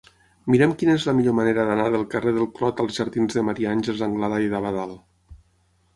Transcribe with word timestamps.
Mira'm 0.53 0.71
quina 0.79 0.95
és 0.99 1.03
la 1.09 1.13
millor 1.17 1.35
manera 1.39 1.65
d'anar 1.67 1.85
del 1.95 2.07
carrer 2.15 2.33
del 2.37 2.49
Clot 2.57 2.83
als 2.85 2.97
jardins 3.01 3.39
de 3.41 3.47
Maria 3.51 3.75
Àngels 3.77 4.05
Anglada 4.11 4.41
i 4.47 4.53
d'Abadal. 4.55 4.99